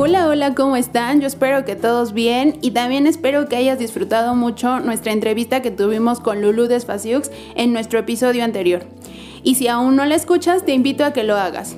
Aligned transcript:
Hola, 0.00 0.28
hola, 0.28 0.54
¿cómo 0.54 0.76
están? 0.76 1.20
Yo 1.20 1.26
espero 1.26 1.64
que 1.64 1.74
todos 1.74 2.12
bien 2.12 2.56
y 2.60 2.70
también 2.70 3.08
espero 3.08 3.48
que 3.48 3.56
hayas 3.56 3.80
disfrutado 3.80 4.36
mucho 4.36 4.78
nuestra 4.78 5.10
entrevista 5.10 5.60
que 5.60 5.72
tuvimos 5.72 6.20
con 6.20 6.40
Lulu 6.40 6.68
Desfaciux 6.68 7.32
en 7.56 7.72
nuestro 7.72 7.98
episodio 7.98 8.44
anterior. 8.44 8.84
Y 9.42 9.56
si 9.56 9.66
aún 9.66 9.96
no 9.96 10.04
la 10.04 10.14
escuchas, 10.14 10.64
te 10.64 10.72
invito 10.72 11.04
a 11.04 11.12
que 11.12 11.24
lo 11.24 11.36
hagas. 11.36 11.74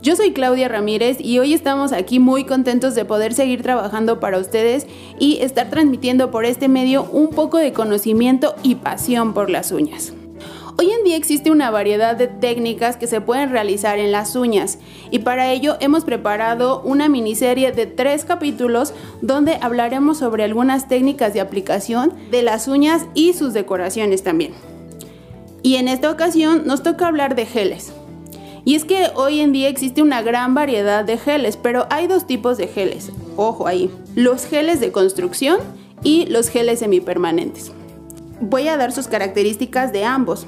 Yo 0.00 0.16
soy 0.16 0.32
Claudia 0.32 0.68
Ramírez 0.68 1.18
y 1.20 1.40
hoy 1.40 1.52
estamos 1.52 1.92
aquí 1.92 2.20
muy 2.20 2.44
contentos 2.44 2.94
de 2.94 3.04
poder 3.04 3.34
seguir 3.34 3.60
trabajando 3.60 4.18
para 4.18 4.38
ustedes 4.38 4.86
y 5.18 5.36
estar 5.42 5.68
transmitiendo 5.68 6.30
por 6.30 6.46
este 6.46 6.68
medio 6.68 7.04
un 7.12 7.28
poco 7.28 7.58
de 7.58 7.74
conocimiento 7.74 8.54
y 8.62 8.76
pasión 8.76 9.34
por 9.34 9.50
las 9.50 9.72
uñas. 9.72 10.14
Hoy 10.80 10.92
en 10.92 11.02
día 11.02 11.16
existe 11.16 11.50
una 11.50 11.72
variedad 11.72 12.14
de 12.14 12.28
técnicas 12.28 12.96
que 12.96 13.08
se 13.08 13.20
pueden 13.20 13.50
realizar 13.50 13.98
en 13.98 14.12
las 14.12 14.36
uñas 14.36 14.78
y 15.10 15.18
para 15.18 15.50
ello 15.50 15.76
hemos 15.80 16.04
preparado 16.04 16.82
una 16.82 17.08
miniserie 17.08 17.72
de 17.72 17.86
tres 17.86 18.24
capítulos 18.24 18.94
donde 19.20 19.58
hablaremos 19.60 20.18
sobre 20.18 20.44
algunas 20.44 20.86
técnicas 20.86 21.34
de 21.34 21.40
aplicación 21.40 22.12
de 22.30 22.42
las 22.42 22.68
uñas 22.68 23.06
y 23.14 23.32
sus 23.32 23.54
decoraciones 23.54 24.22
también. 24.22 24.52
Y 25.64 25.74
en 25.74 25.88
esta 25.88 26.12
ocasión 26.12 26.64
nos 26.64 26.84
toca 26.84 27.08
hablar 27.08 27.34
de 27.34 27.46
geles. 27.46 27.92
Y 28.64 28.76
es 28.76 28.84
que 28.84 29.08
hoy 29.16 29.40
en 29.40 29.50
día 29.50 29.68
existe 29.68 30.00
una 30.00 30.22
gran 30.22 30.54
variedad 30.54 31.04
de 31.04 31.18
geles, 31.18 31.56
pero 31.56 31.88
hay 31.90 32.06
dos 32.06 32.24
tipos 32.24 32.56
de 32.56 32.68
geles. 32.68 33.10
Ojo 33.36 33.66
ahí, 33.66 33.90
los 34.14 34.44
geles 34.44 34.78
de 34.78 34.92
construcción 34.92 35.58
y 36.04 36.26
los 36.26 36.48
geles 36.50 36.78
semipermanentes. 36.78 37.72
Voy 38.40 38.68
a 38.68 38.76
dar 38.76 38.92
sus 38.92 39.08
características 39.08 39.92
de 39.92 40.04
ambos. 40.04 40.46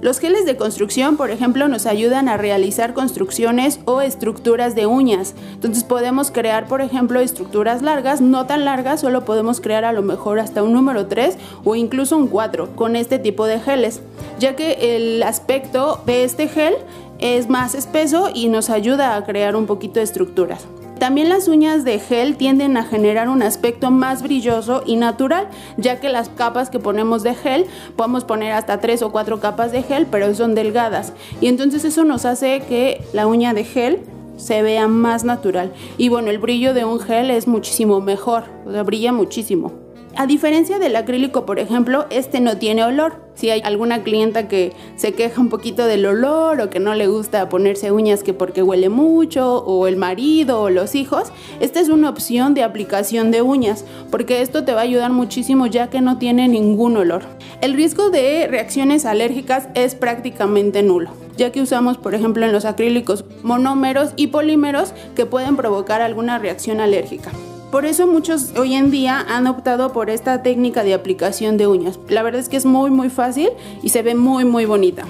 Los 0.00 0.20
geles 0.20 0.46
de 0.46 0.56
construcción, 0.56 1.16
por 1.16 1.32
ejemplo, 1.32 1.66
nos 1.66 1.84
ayudan 1.84 2.28
a 2.28 2.36
realizar 2.36 2.94
construcciones 2.94 3.80
o 3.84 4.00
estructuras 4.00 4.76
de 4.76 4.86
uñas. 4.86 5.34
Entonces 5.54 5.82
podemos 5.82 6.30
crear, 6.30 6.68
por 6.68 6.82
ejemplo, 6.82 7.18
estructuras 7.18 7.82
largas, 7.82 8.20
no 8.20 8.46
tan 8.46 8.64
largas, 8.64 9.00
solo 9.00 9.24
podemos 9.24 9.60
crear 9.60 9.84
a 9.84 9.92
lo 9.92 10.02
mejor 10.02 10.38
hasta 10.38 10.62
un 10.62 10.72
número 10.72 11.08
3 11.08 11.36
o 11.64 11.74
incluso 11.74 12.16
un 12.16 12.28
4 12.28 12.76
con 12.76 12.94
este 12.94 13.18
tipo 13.18 13.46
de 13.46 13.58
geles, 13.58 14.00
ya 14.38 14.54
que 14.54 14.96
el 14.96 15.22
aspecto 15.24 16.00
de 16.06 16.22
este 16.22 16.46
gel 16.46 16.74
es 17.18 17.48
más 17.48 17.74
espeso 17.74 18.30
y 18.32 18.48
nos 18.48 18.70
ayuda 18.70 19.16
a 19.16 19.24
crear 19.24 19.56
un 19.56 19.66
poquito 19.66 19.94
de 19.94 20.04
estructuras. 20.04 20.64
También 20.98 21.28
las 21.28 21.46
uñas 21.46 21.84
de 21.84 22.00
gel 22.00 22.36
tienden 22.36 22.76
a 22.76 22.84
generar 22.84 23.28
un 23.28 23.42
aspecto 23.42 23.90
más 23.90 24.22
brilloso 24.22 24.82
y 24.84 24.96
natural, 24.96 25.48
ya 25.76 26.00
que 26.00 26.08
las 26.08 26.28
capas 26.28 26.70
que 26.70 26.80
ponemos 26.80 27.22
de 27.22 27.34
gel, 27.34 27.66
podemos 27.94 28.24
poner 28.24 28.52
hasta 28.52 28.80
3 28.80 29.02
o 29.02 29.12
4 29.12 29.38
capas 29.38 29.70
de 29.70 29.82
gel, 29.82 30.06
pero 30.10 30.34
son 30.34 30.54
delgadas. 30.54 31.12
Y 31.40 31.46
entonces 31.46 31.84
eso 31.84 32.04
nos 32.04 32.24
hace 32.24 32.60
que 32.68 33.00
la 33.12 33.26
uña 33.26 33.54
de 33.54 33.64
gel 33.64 34.00
se 34.36 34.62
vea 34.62 34.88
más 34.88 35.24
natural. 35.24 35.72
Y 35.98 36.08
bueno, 36.08 36.30
el 36.30 36.38
brillo 36.38 36.74
de 36.74 36.84
un 36.84 36.98
gel 36.98 37.30
es 37.30 37.46
muchísimo 37.46 38.00
mejor, 38.00 38.44
brilla 38.84 39.12
muchísimo. 39.12 39.87
A 40.20 40.26
diferencia 40.26 40.80
del 40.80 40.96
acrílico, 40.96 41.46
por 41.46 41.60
ejemplo, 41.60 42.06
este 42.10 42.40
no 42.40 42.56
tiene 42.56 42.82
olor. 42.82 43.22
Si 43.36 43.50
hay 43.50 43.60
alguna 43.60 44.02
clienta 44.02 44.48
que 44.48 44.72
se 44.96 45.14
queja 45.14 45.40
un 45.40 45.48
poquito 45.48 45.86
del 45.86 46.04
olor 46.06 46.60
o 46.60 46.70
que 46.70 46.80
no 46.80 46.96
le 46.96 47.06
gusta 47.06 47.48
ponerse 47.48 47.92
uñas 47.92 48.24
que 48.24 48.34
porque 48.34 48.64
huele 48.64 48.88
mucho 48.88 49.58
o 49.58 49.86
el 49.86 49.96
marido 49.96 50.60
o 50.60 50.70
los 50.70 50.96
hijos, 50.96 51.30
esta 51.60 51.78
es 51.78 51.88
una 51.88 52.10
opción 52.10 52.52
de 52.54 52.64
aplicación 52.64 53.30
de 53.30 53.42
uñas 53.42 53.84
porque 54.10 54.42
esto 54.42 54.64
te 54.64 54.72
va 54.72 54.80
a 54.80 54.82
ayudar 54.82 55.12
muchísimo 55.12 55.68
ya 55.68 55.88
que 55.88 56.00
no 56.00 56.18
tiene 56.18 56.48
ningún 56.48 56.96
olor. 56.96 57.22
El 57.60 57.74
riesgo 57.74 58.10
de 58.10 58.48
reacciones 58.48 59.06
alérgicas 59.06 59.68
es 59.74 59.94
prácticamente 59.94 60.82
nulo 60.82 61.12
ya 61.36 61.52
que 61.52 61.62
usamos 61.62 61.96
por 61.96 62.16
ejemplo 62.16 62.44
en 62.44 62.50
los 62.50 62.64
acrílicos 62.64 63.24
monómeros 63.44 64.14
y 64.16 64.26
polímeros 64.26 64.92
que 65.14 65.26
pueden 65.26 65.54
provocar 65.54 66.02
alguna 66.02 66.40
reacción 66.40 66.80
alérgica. 66.80 67.30
Por 67.70 67.84
eso 67.84 68.06
muchos 68.06 68.56
hoy 68.56 68.74
en 68.74 68.90
día 68.90 69.20
han 69.28 69.46
optado 69.46 69.92
por 69.92 70.08
esta 70.08 70.42
técnica 70.42 70.84
de 70.84 70.94
aplicación 70.94 71.58
de 71.58 71.66
uñas. 71.66 71.98
La 72.08 72.22
verdad 72.22 72.40
es 72.40 72.48
que 72.48 72.56
es 72.56 72.64
muy 72.64 72.90
muy 72.90 73.10
fácil 73.10 73.50
y 73.82 73.90
se 73.90 74.02
ve 74.02 74.14
muy 74.14 74.46
muy 74.46 74.64
bonita. 74.64 75.04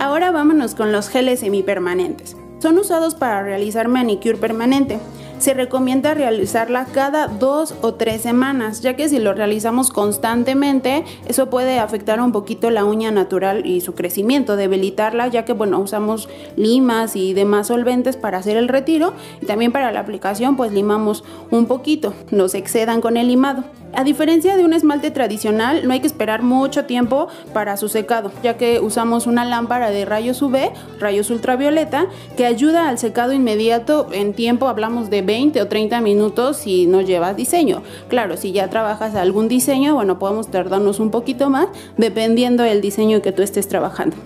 Ahora 0.00 0.32
vámonos 0.32 0.74
con 0.74 0.90
los 0.90 1.08
geles 1.08 1.40
semipermanentes. 1.40 2.36
Son 2.58 2.76
usados 2.76 3.14
para 3.14 3.42
realizar 3.44 3.86
manicure 3.86 4.36
permanente 4.36 4.98
se 5.44 5.52
recomienda 5.52 6.14
realizarla 6.14 6.86
cada 6.86 7.28
dos 7.28 7.74
o 7.82 7.92
tres 7.92 8.22
semanas, 8.22 8.80
ya 8.80 8.96
que 8.96 9.10
si 9.10 9.18
lo 9.18 9.34
realizamos 9.34 9.90
constantemente, 9.90 11.04
eso 11.28 11.50
puede 11.50 11.78
afectar 11.78 12.18
un 12.22 12.32
poquito 12.32 12.70
la 12.70 12.86
uña 12.86 13.10
natural 13.10 13.66
y 13.66 13.82
su 13.82 13.94
crecimiento, 13.94 14.56
debilitarla, 14.56 15.28
ya 15.28 15.44
que 15.44 15.52
bueno, 15.52 15.80
usamos 15.80 16.30
limas 16.56 17.14
y 17.14 17.34
demás 17.34 17.66
solventes 17.66 18.16
para 18.16 18.38
hacer 18.38 18.56
el 18.56 18.68
retiro 18.68 19.12
y 19.42 19.44
también 19.44 19.70
para 19.70 19.92
la 19.92 20.00
aplicación 20.00 20.56
pues 20.56 20.72
limamos 20.72 21.24
un 21.50 21.66
poquito, 21.66 22.14
no 22.30 22.48
se 22.48 22.56
excedan 22.56 23.02
con 23.02 23.18
el 23.18 23.28
limado. 23.28 23.64
A 23.96 24.02
diferencia 24.02 24.56
de 24.56 24.64
un 24.64 24.72
esmalte 24.72 25.12
tradicional, 25.12 25.86
no 25.86 25.92
hay 25.92 26.00
que 26.00 26.08
esperar 26.08 26.42
mucho 26.42 26.84
tiempo 26.84 27.28
para 27.52 27.76
su 27.76 27.88
secado, 27.88 28.32
ya 28.42 28.56
que 28.56 28.80
usamos 28.80 29.28
una 29.28 29.44
lámpara 29.44 29.90
de 29.90 30.04
rayos 30.04 30.42
UV, 30.42 30.72
rayos 30.98 31.30
ultravioleta, 31.30 32.08
que 32.36 32.44
ayuda 32.44 32.88
al 32.88 32.98
secado 32.98 33.32
inmediato 33.32 34.08
en 34.10 34.34
tiempo, 34.34 34.66
hablamos 34.66 35.10
de 35.10 35.22
20 35.22 35.62
o 35.62 35.68
30 35.68 36.00
minutos 36.00 36.56
si 36.56 36.86
no 36.86 37.02
llevas 37.02 37.36
diseño. 37.36 37.82
Claro, 38.08 38.36
si 38.36 38.50
ya 38.50 38.68
trabajas 38.68 39.14
algún 39.14 39.46
diseño, 39.46 39.94
bueno, 39.94 40.18
podemos 40.18 40.48
tardarnos 40.48 40.98
un 40.98 41.10
poquito 41.10 41.48
más 41.48 41.68
dependiendo 41.96 42.64
del 42.64 42.80
diseño 42.80 43.22
que 43.22 43.30
tú 43.30 43.42
estés 43.42 43.68
trabajando. 43.68 44.16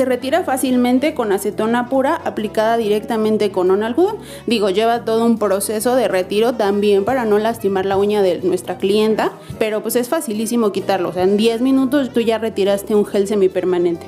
Se 0.00 0.06
retira 0.06 0.44
fácilmente 0.44 1.12
con 1.12 1.30
acetona 1.30 1.90
pura 1.90 2.14
aplicada 2.14 2.78
directamente 2.78 3.52
con 3.52 3.70
un 3.70 3.82
algodón. 3.82 4.16
Digo, 4.46 4.70
lleva 4.70 5.04
todo 5.04 5.26
un 5.26 5.38
proceso 5.38 5.94
de 5.94 6.08
retiro 6.08 6.54
también 6.54 7.04
para 7.04 7.26
no 7.26 7.38
lastimar 7.38 7.84
la 7.84 7.98
uña 7.98 8.22
de 8.22 8.40
nuestra 8.40 8.78
clienta, 8.78 9.32
pero 9.58 9.82
pues 9.82 9.96
es 9.96 10.08
facilísimo 10.08 10.72
quitarlo. 10.72 11.10
O 11.10 11.12
sea, 11.12 11.24
en 11.24 11.36
10 11.36 11.60
minutos 11.60 12.14
tú 12.14 12.22
ya 12.22 12.38
retiraste 12.38 12.94
un 12.94 13.04
gel 13.04 13.28
semipermanente. 13.28 14.06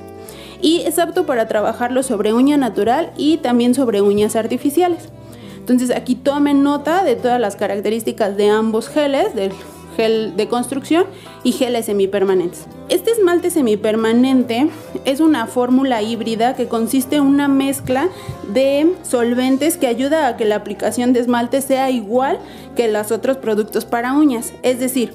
Y 0.63 0.81
es 0.87 0.99
apto 0.99 1.27
para 1.27 1.47
trabajarlo 1.47 2.03
sobre 2.03 2.33
uña 2.33 2.57
natural 2.57 3.13
y 3.19 3.37
también 3.37 3.75
sobre 3.75 4.01
uñas 4.01 4.35
artificiales. 4.35 5.11
Entonces 5.59 5.95
aquí 5.95 6.15
tomen 6.15 6.63
nota 6.63 7.05
de 7.05 7.17
todas 7.17 7.39
las 7.39 7.55
características 7.57 8.35
de 8.39 8.49
ambos 8.49 8.89
geles, 8.89 9.35
del 9.35 9.53
gel 9.97 10.37
de 10.37 10.49
construcción 10.49 11.07
y 11.43 11.53
geles 11.53 11.87
semipermanentes. 11.87 12.67
Este 12.89 13.11
esmalte 13.11 13.51
semipermanente 13.51 14.69
es 15.05 15.21
una 15.21 15.47
fórmula 15.47 16.03
híbrida 16.03 16.55
que 16.55 16.69
consiste 16.69 17.17
en 17.17 17.23
una 17.23 17.49
mezcla 17.49 18.09
de 18.53 18.95
solventes 19.03 19.77
que 19.77 19.87
ayuda 19.87 20.27
a 20.27 20.37
que 20.37 20.45
la 20.45 20.57
aplicación 20.57 21.13
de 21.13 21.21
esmalte 21.21 21.61
sea 21.61 21.91
igual 21.91 22.39
que 22.77 22.89
los 22.89 23.13
otros 23.13 23.39
productos 23.39 23.85
para 23.85 24.13
uñas. 24.13 24.53
Es 24.63 24.79
decir, 24.79 25.15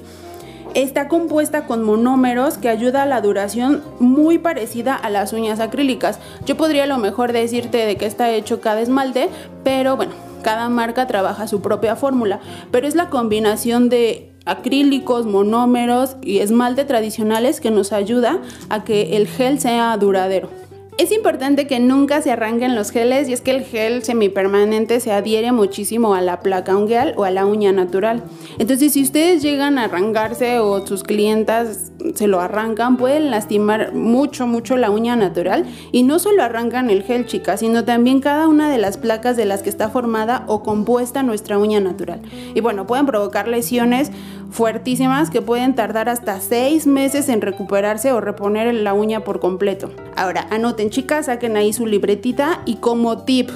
está 0.74 1.08
compuesta 1.08 1.66
con 1.66 1.82
monómeros 1.82 2.58
que 2.58 2.68
ayuda 2.68 3.02
a 3.02 3.06
la 3.06 3.20
duración 3.20 3.82
muy 4.00 4.38
parecida 4.38 4.94
a 4.94 5.10
las 5.10 5.32
uñas 5.32 5.60
acrílicas. 5.60 6.18
Yo 6.46 6.56
podría 6.56 6.84
a 6.84 6.86
lo 6.86 6.98
mejor 6.98 7.32
decirte 7.32 7.78
de 7.78 7.96
qué 7.96 8.06
está 8.06 8.30
hecho 8.30 8.60
cada 8.60 8.80
esmalte, 8.80 9.28
pero 9.64 9.96
bueno, 9.96 10.12
cada 10.42 10.68
marca 10.68 11.06
trabaja 11.06 11.48
su 11.48 11.60
propia 11.60 11.96
fórmula, 11.96 12.40
pero 12.70 12.86
es 12.86 12.94
la 12.94 13.10
combinación 13.10 13.88
de 13.88 14.27
acrílicos, 14.44 15.26
monómeros 15.26 16.16
y 16.22 16.38
esmalte 16.38 16.84
tradicionales 16.84 17.60
que 17.60 17.70
nos 17.70 17.92
ayuda 17.92 18.40
a 18.68 18.84
que 18.84 19.16
el 19.16 19.26
gel 19.26 19.60
sea 19.60 19.96
duradero. 19.96 20.67
Es 20.98 21.12
importante 21.12 21.68
que 21.68 21.78
nunca 21.78 22.20
se 22.22 22.32
arranquen 22.32 22.74
los 22.74 22.90
geles 22.90 23.28
y 23.28 23.32
es 23.32 23.40
que 23.40 23.52
el 23.52 23.62
gel 23.62 24.02
semipermanente 24.02 24.98
se 24.98 25.12
adhiere 25.12 25.52
muchísimo 25.52 26.12
a 26.12 26.20
la 26.20 26.40
placa 26.40 26.76
ungueal 26.76 27.14
o 27.16 27.22
a 27.22 27.30
la 27.30 27.46
uña 27.46 27.70
natural. 27.70 28.24
Entonces 28.58 28.94
si 28.94 29.02
ustedes 29.04 29.40
llegan 29.40 29.78
a 29.78 29.84
arrancarse 29.84 30.58
o 30.58 30.84
sus 30.84 31.04
clientas 31.04 31.92
se 32.16 32.26
lo 32.26 32.40
arrancan, 32.40 32.96
pueden 32.96 33.30
lastimar 33.30 33.94
mucho, 33.94 34.48
mucho 34.48 34.76
la 34.76 34.90
uña 34.90 35.14
natural 35.14 35.66
y 35.92 36.02
no 36.02 36.18
solo 36.18 36.42
arrancan 36.42 36.90
el 36.90 37.04
gel, 37.04 37.26
chicas, 37.26 37.60
sino 37.60 37.84
también 37.84 38.20
cada 38.20 38.48
una 38.48 38.68
de 38.68 38.78
las 38.78 38.98
placas 38.98 39.36
de 39.36 39.44
las 39.44 39.62
que 39.62 39.70
está 39.70 39.90
formada 39.90 40.42
o 40.48 40.64
compuesta 40.64 41.22
nuestra 41.22 41.58
uña 41.58 41.78
natural. 41.78 42.22
Y 42.56 42.60
bueno, 42.60 42.88
pueden 42.88 43.06
provocar 43.06 43.46
lesiones 43.46 44.10
fuertísimas 44.50 45.30
que 45.30 45.42
pueden 45.42 45.74
tardar 45.74 46.08
hasta 46.08 46.40
6 46.40 46.86
meses 46.86 47.28
en 47.28 47.40
recuperarse 47.40 48.12
o 48.12 48.20
reponer 48.20 48.72
la 48.74 48.94
uña 48.94 49.20
por 49.20 49.40
completo. 49.40 49.90
Ahora, 50.16 50.46
anoten 50.50 50.87
chicas, 50.90 51.26
saquen 51.26 51.56
ahí 51.56 51.72
su 51.72 51.86
libretita 51.86 52.62
y 52.64 52.76
como 52.76 53.24
tip, 53.24 53.50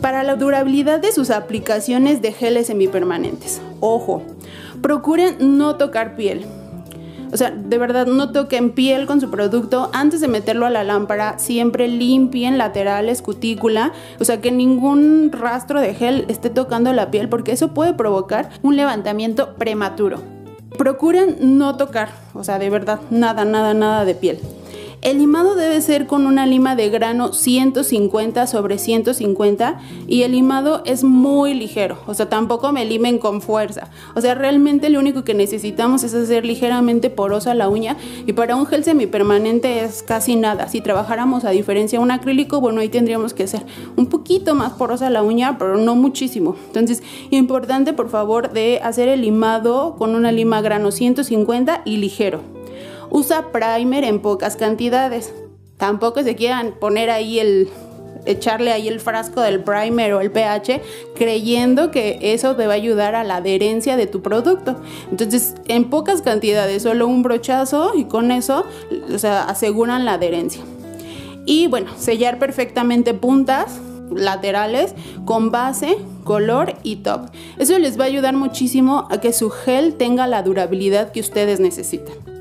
para 0.00 0.22
la 0.22 0.36
durabilidad 0.36 1.00
de 1.00 1.12
sus 1.12 1.30
aplicaciones 1.30 2.20
de 2.22 2.32
geles 2.32 2.66
semipermanentes, 2.66 3.60
ojo, 3.80 4.22
procuren 4.82 5.36
no 5.56 5.76
tocar 5.76 6.16
piel. 6.16 6.44
O 7.32 7.36
sea, 7.36 7.50
de 7.50 7.78
verdad 7.78 8.06
no 8.06 8.30
toquen 8.30 8.70
piel 8.70 9.06
con 9.06 9.20
su 9.20 9.30
producto 9.30 9.90
antes 9.92 10.20
de 10.20 10.28
meterlo 10.28 10.64
a 10.66 10.70
la 10.70 10.84
lámpara. 10.84 11.38
Siempre 11.38 11.88
limpien 11.88 12.56
laterales, 12.56 13.20
cutícula. 13.20 13.92
O 14.20 14.24
sea, 14.24 14.40
que 14.40 14.52
ningún 14.52 15.32
rastro 15.32 15.80
de 15.80 15.92
gel 15.94 16.24
esté 16.28 16.50
tocando 16.50 16.92
la 16.92 17.10
piel 17.10 17.28
porque 17.28 17.52
eso 17.52 17.74
puede 17.74 17.94
provocar 17.94 18.50
un 18.62 18.76
levantamiento 18.76 19.54
prematuro. 19.56 20.20
Procuren 20.78 21.58
no 21.58 21.76
tocar, 21.76 22.10
o 22.34 22.44
sea, 22.44 22.58
de 22.58 22.70
verdad, 22.70 23.00
nada, 23.10 23.44
nada, 23.44 23.74
nada 23.74 24.04
de 24.04 24.14
piel. 24.14 24.40
El 25.02 25.18
limado 25.18 25.54
debe 25.54 25.80
ser 25.82 26.06
con 26.06 26.26
una 26.26 26.46
lima 26.46 26.74
de 26.74 26.88
grano 26.88 27.32
150 27.32 28.46
sobre 28.46 28.78
150 28.78 29.78
y 30.08 30.22
el 30.22 30.32
limado 30.32 30.82
es 30.84 31.04
muy 31.04 31.54
ligero, 31.54 31.98
o 32.06 32.14
sea, 32.14 32.28
tampoco 32.28 32.72
me 32.72 32.84
limen 32.84 33.18
con 33.18 33.40
fuerza. 33.40 33.90
O 34.14 34.20
sea, 34.20 34.34
realmente 34.34 34.88
lo 34.88 34.98
único 34.98 35.22
que 35.22 35.34
necesitamos 35.34 36.02
es 36.02 36.14
hacer 36.14 36.44
ligeramente 36.44 37.10
porosa 37.10 37.54
la 37.54 37.68
uña 37.68 37.96
y 38.26 38.32
para 38.32 38.56
un 38.56 38.66
gel 38.66 38.84
semipermanente 38.84 39.84
es 39.84 40.02
casi 40.02 40.34
nada. 40.34 40.68
Si 40.68 40.80
trabajáramos 40.80 41.44
a 41.44 41.50
diferencia 41.50 41.98
de 41.98 42.02
un 42.02 42.10
acrílico, 42.10 42.60
bueno, 42.60 42.80
ahí 42.80 42.88
tendríamos 42.88 43.34
que 43.34 43.44
hacer 43.44 43.64
un 43.96 44.06
poquito 44.06 44.54
más 44.54 44.72
porosa 44.72 45.10
la 45.10 45.22
uña, 45.22 45.58
pero 45.58 45.76
no 45.76 45.94
muchísimo. 45.94 46.56
Entonces, 46.68 47.02
importante 47.30 47.92
por 47.92 48.08
favor 48.08 48.52
de 48.52 48.80
hacer 48.82 49.08
el 49.08 49.20
limado 49.20 49.94
con 49.96 50.14
una 50.14 50.32
lima 50.32 50.62
grano 50.62 50.90
150 50.90 51.82
y 51.84 51.98
ligero. 51.98 52.55
Usa 53.10 53.52
primer 53.52 54.04
en 54.04 54.20
pocas 54.20 54.56
cantidades. 54.56 55.32
Tampoco 55.76 56.22
se 56.22 56.36
quieran 56.36 56.74
poner 56.80 57.10
ahí 57.10 57.38
el 57.38 57.68
echarle 58.26 58.72
ahí 58.72 58.88
el 58.88 59.00
frasco 59.00 59.40
del 59.40 59.62
primer 59.62 60.12
o 60.12 60.20
el 60.20 60.30
pH 60.30 60.82
creyendo 61.14 61.90
que 61.90 62.18
eso 62.20 62.56
te 62.56 62.66
va 62.66 62.74
a 62.74 62.76
ayudar 62.76 63.14
a 63.14 63.24
la 63.24 63.36
adherencia 63.36 63.96
de 63.96 64.06
tu 64.06 64.20
producto. 64.20 64.76
Entonces, 65.10 65.54
en 65.68 65.88
pocas 65.88 66.22
cantidades, 66.22 66.82
solo 66.82 67.06
un 67.06 67.22
brochazo 67.22 67.92
y 67.94 68.04
con 68.04 68.30
eso, 68.30 68.66
o 69.12 69.18
sea, 69.18 69.44
aseguran 69.44 70.04
la 70.04 70.14
adherencia. 70.14 70.62
Y 71.46 71.68
bueno, 71.68 71.92
sellar 71.96 72.38
perfectamente 72.38 73.14
puntas 73.14 73.80
laterales 74.10 74.94
con 75.24 75.50
base, 75.50 75.96
color 76.24 76.74
y 76.82 76.96
top. 76.96 77.30
Eso 77.58 77.78
les 77.78 77.98
va 77.98 78.04
a 78.04 78.08
ayudar 78.08 78.34
muchísimo 78.34 79.06
a 79.10 79.20
que 79.20 79.32
su 79.32 79.50
gel 79.50 79.94
tenga 79.94 80.26
la 80.26 80.42
durabilidad 80.42 81.12
que 81.12 81.20
ustedes 81.20 81.60
necesitan. 81.60 82.35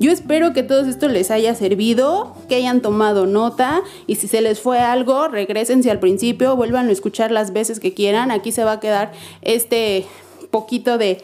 Yo 0.00 0.10
espero 0.10 0.54
que 0.54 0.62
todo 0.62 0.80
esto 0.88 1.08
les 1.08 1.30
haya 1.30 1.54
servido, 1.54 2.34
que 2.48 2.54
hayan 2.54 2.80
tomado 2.80 3.26
nota 3.26 3.82
y 4.06 4.16
si 4.16 4.28
se 4.28 4.40
les 4.40 4.58
fue 4.58 4.78
algo, 4.78 5.28
regresense 5.28 5.90
al 5.90 6.00
principio, 6.00 6.56
vuelvan 6.56 6.88
a 6.88 6.92
escuchar 6.92 7.30
las 7.30 7.52
veces 7.52 7.80
que 7.80 7.92
quieran. 7.92 8.30
Aquí 8.30 8.50
se 8.50 8.64
va 8.64 8.72
a 8.72 8.80
quedar 8.80 9.12
este 9.42 10.06
poquito 10.50 10.96
de, 10.96 11.22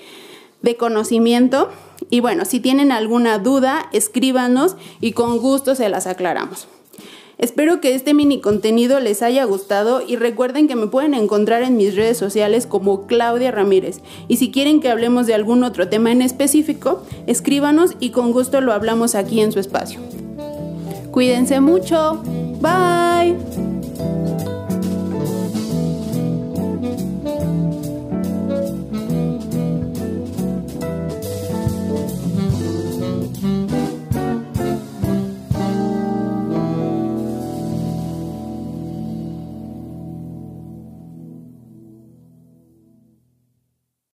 de 0.61 0.77
conocimiento. 0.77 1.71
Y 2.11 2.21
bueno, 2.21 2.45
si 2.45 2.61
tienen 2.61 2.93
alguna 2.93 3.39
duda, 3.39 3.89
escríbanos 3.95 4.77
y 5.01 5.13
con 5.13 5.39
gusto 5.39 5.75
se 5.75 5.89
las 5.89 6.07
aclaramos. 6.07 6.69
Espero 7.39 7.81
que 7.81 7.95
este 7.95 8.15
mini 8.15 8.41
contenido 8.41 8.99
les 8.99 9.23
haya 9.23 9.45
gustado 9.45 10.01
y 10.07 10.17
recuerden 10.17 10.69
que 10.69 10.77
me 10.77 10.87
pueden 10.87 11.13
encontrar 11.13 11.63
en 11.63 11.77
mis 11.77 11.95
redes 11.95 12.17
sociales 12.17 12.67
como 12.67 13.07
Claudia 13.07 13.51
Ramírez. 13.51 14.01
Y 14.27 14.37
si 14.39 14.51
quieren 14.51 14.81
que 14.81 14.89
hablemos 14.89 15.27
de 15.27 15.35
algún 15.35 15.63
otro 15.63 15.89
tema 15.89 16.13
en 16.13 16.23
específico, 16.23 17.03
escríbanos 17.27 17.93
y 18.01 18.11
con 18.11 18.33
gusto 18.33 18.61
lo 18.61 18.73
hablamos 18.73 19.15
aquí 19.15 19.41
en 19.41 19.53
su 19.53 19.61
espacio. 19.61 20.01
Cuídense 21.11 21.61
mucho. 21.61 22.23
Bye. 22.61 23.66